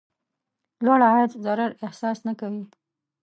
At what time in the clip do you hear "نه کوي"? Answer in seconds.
2.27-2.63